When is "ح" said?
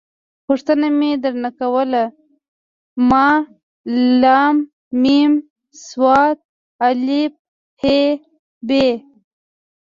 7.79-7.81